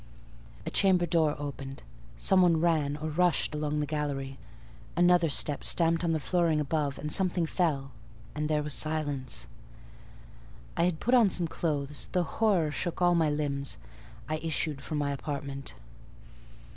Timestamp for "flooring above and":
6.19-7.11